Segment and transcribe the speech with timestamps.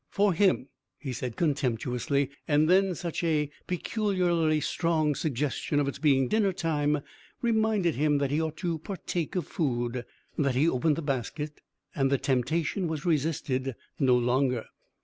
[0.09, 6.27] "For him," he said contemptuously, and then such a peculiarly strong suggestion of its being
[6.27, 7.01] dinner time
[7.43, 10.03] reminded him that he ought to partake of food,
[10.39, 11.61] that he opened the basket,
[11.93, 14.65] and the temptation was resisted no longer.